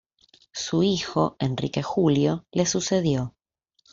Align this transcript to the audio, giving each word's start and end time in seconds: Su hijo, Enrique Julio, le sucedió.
Su 0.51 0.81
hijo, 0.81 1.35
Enrique 1.37 1.83
Julio, 1.83 2.47
le 2.51 2.65
sucedió. 2.65 3.35